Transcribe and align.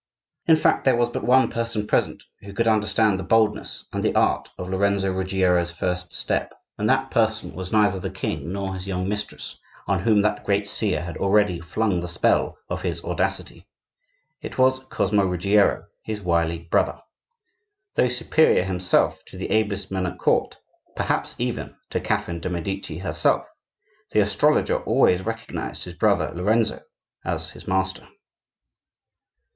In 0.47 0.55
fact, 0.55 0.83
there 0.83 0.95
was 0.95 1.11
but 1.11 1.23
one 1.23 1.47
person 1.51 1.85
present 1.85 2.23
who 2.39 2.53
could 2.53 2.67
understand 2.67 3.19
the 3.19 3.23
boldness 3.23 3.85
and 3.93 4.03
the 4.03 4.15
art 4.15 4.49
of 4.57 4.67
Lorenzo 4.67 5.11
Ruggiero's 5.13 5.71
first 5.71 6.11
step; 6.11 6.55
and 6.79 6.89
that 6.89 7.11
person 7.11 7.53
was 7.53 7.71
neither 7.71 7.99
the 7.99 8.09
king 8.09 8.51
nor 8.51 8.73
his 8.73 8.87
young 8.87 9.07
mistress, 9.07 9.59
on 9.87 9.99
whom 9.99 10.23
that 10.23 10.43
great 10.43 10.67
seer 10.67 11.03
had 11.03 11.17
already 11.17 11.59
flung 11.59 11.99
the 11.99 12.07
spell 12.07 12.57
of 12.67 12.81
his 12.81 13.03
audacity,—it 13.03 14.57
was 14.57 14.79
Cosmo 14.89 15.23
Ruggiero, 15.23 15.85
his 16.01 16.19
wily 16.23 16.57
brother. 16.57 16.99
Though 17.93 18.07
superior 18.09 18.63
himself 18.63 19.23
to 19.25 19.37
the 19.37 19.51
ablest 19.51 19.91
men 19.91 20.07
at 20.07 20.17
court, 20.17 20.57
perhaps 20.95 21.35
even 21.37 21.75
to 21.91 21.99
Catherine 21.99 22.39
de' 22.39 22.49
Medici 22.49 22.97
herself, 22.97 23.47
the 24.09 24.21
astrologer 24.21 24.81
always 24.81 25.21
recognized 25.23 25.83
his 25.83 25.93
brother 25.93 26.31
Lorenzo 26.33 26.81
as 27.23 27.51
his 27.51 27.67
master. 27.67 28.07